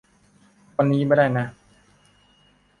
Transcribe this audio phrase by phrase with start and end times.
[0.77, 1.45] วันนี้ไม่ได้นะ